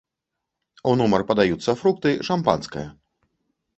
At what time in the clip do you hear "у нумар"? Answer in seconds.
0.91-1.21